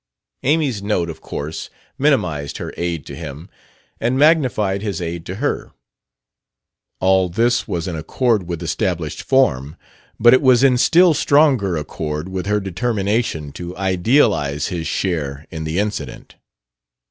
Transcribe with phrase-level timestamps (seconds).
[0.41, 1.69] Amy's note of course
[1.99, 3.51] minimized her aid to him
[3.99, 5.73] and magnified his aid to her.
[6.99, 9.75] All this was in accord with established form,
[10.19, 15.65] but it was in still stronger accord with her determination to idealize his share in
[15.65, 16.33] the incident.